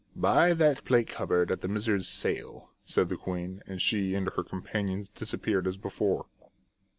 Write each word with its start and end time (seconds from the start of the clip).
"Buy 0.29 0.53
that 0.55 0.83
plate 0.83 1.09
cupboard 1.09 1.51
at 1.51 1.61
the 1.61 1.67
miser's 1.67 2.07
sale," 2.07 2.71
said 2.83 3.07
the 3.09 3.15
queen, 3.17 3.61
and 3.67 3.79
she 3.79 4.15
and 4.15 4.27
her 4.29 4.43
companions 4.43 5.09
disappeared 5.09 5.67
as 5.67 5.77
before. 5.77 6.25